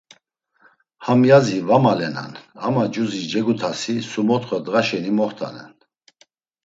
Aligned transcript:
Ham 1.05 1.19
yazi 1.29 1.57
va 1.67 1.77
malenan 1.83 2.31
ama 2.65 2.83
cuzi 2.93 3.21
cegutasi 3.31 3.93
sumotxo 4.09 4.55
ndğa 4.59 4.81
şeni 4.87 5.11
moxt̆anen. 5.17 5.71